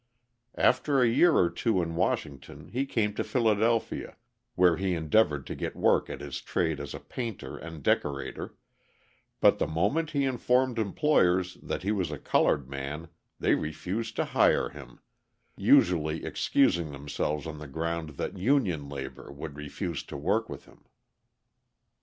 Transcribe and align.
After 0.57 0.99
a 0.99 1.07
year 1.07 1.33
or 1.35 1.47
two 1.51 1.79
in 1.79 1.93
Washington 1.93 2.69
he 2.69 2.87
came 2.87 3.13
to 3.13 3.23
Philadelphia, 3.23 4.17
where 4.55 4.75
he 4.75 4.95
endeavoured 4.95 5.45
to 5.45 5.53
get 5.53 5.75
work 5.75 6.09
at 6.09 6.21
his 6.21 6.41
trade 6.41 6.79
as 6.79 6.95
a 6.95 6.99
painter 6.99 7.55
and 7.55 7.83
decorator, 7.83 8.55
but 9.41 9.59
the 9.59 9.67
moment 9.67 10.09
he 10.09 10.25
informed 10.25 10.79
employers 10.79 11.59
that 11.61 11.83
he 11.83 11.91
was 11.91 12.09
a 12.09 12.17
coloured 12.17 12.67
man 12.67 13.09
they 13.39 13.53
refused 13.53 14.15
to 14.15 14.25
hire 14.25 14.69
him 14.69 14.97
usually 15.55 16.25
excusing 16.25 16.89
themselves 16.91 17.45
on 17.45 17.59
the 17.59 17.67
ground 17.67 18.17
that 18.17 18.39
union 18.39 18.89
labour 18.89 19.31
would 19.31 19.55
refuse 19.55 20.01
to 20.01 20.17
work 20.17 20.49
with 20.49 20.65
him. 20.65 20.83